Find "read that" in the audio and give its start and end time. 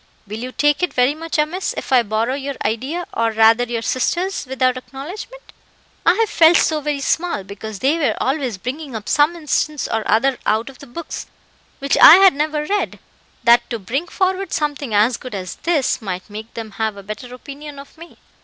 12.65-13.69